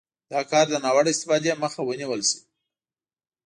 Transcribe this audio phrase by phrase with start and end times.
[0.31, 2.39] دا کار د ناوړه استفادې مخه ونیول شي.